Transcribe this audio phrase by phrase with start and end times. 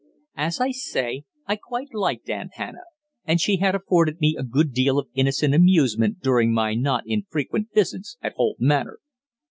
[0.37, 2.85] As I say, I quite liked Aunt Hannah,
[3.23, 7.67] and she had afforded me a good deal of innocent amusement during my not infrequent
[7.71, 8.97] visits at Holt Manor.